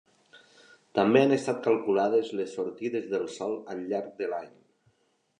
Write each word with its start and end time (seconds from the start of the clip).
També 0.99 1.19
han 1.25 1.33
estat 1.35 1.59
calculades 1.67 2.31
les 2.39 2.55
sortides 2.59 3.05
del 3.11 3.27
Sol 3.35 3.53
al 3.75 3.83
llarg 3.93 4.09
de 4.23 4.31
l'any. 4.33 4.49